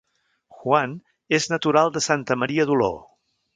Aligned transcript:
Juan 0.61 0.95
és 1.39 1.47
natural 1.53 1.93
de 1.99 2.05
Santa 2.07 2.41
Maria 2.45 2.69
d'Oló 2.73 2.93